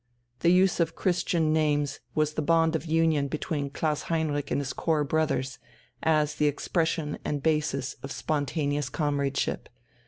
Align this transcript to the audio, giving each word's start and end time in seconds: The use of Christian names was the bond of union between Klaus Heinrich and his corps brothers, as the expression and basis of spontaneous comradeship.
The 0.39 0.51
use 0.51 0.79
of 0.79 0.95
Christian 0.95 1.53
names 1.53 1.99
was 2.15 2.33
the 2.33 2.41
bond 2.41 2.75
of 2.75 2.87
union 2.87 3.27
between 3.27 3.69
Klaus 3.69 4.01
Heinrich 4.09 4.49
and 4.49 4.59
his 4.59 4.73
corps 4.73 5.03
brothers, 5.03 5.59
as 6.01 6.33
the 6.33 6.47
expression 6.47 7.19
and 7.23 7.43
basis 7.43 7.93
of 8.01 8.11
spontaneous 8.11 8.89
comradeship. 8.89 9.69